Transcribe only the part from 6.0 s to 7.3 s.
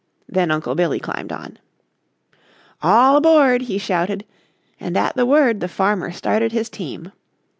started his team.